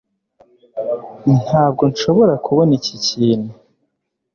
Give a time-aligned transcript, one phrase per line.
[1.43, 3.51] ntabwo nshobora kubona iki kintu